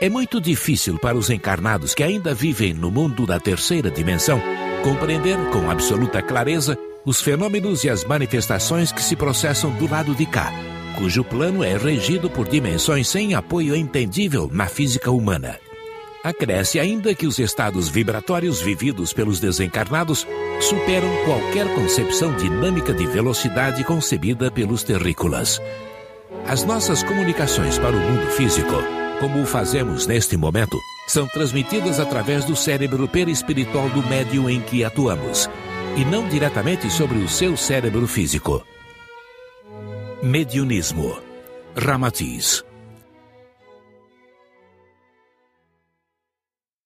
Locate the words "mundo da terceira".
2.90-3.90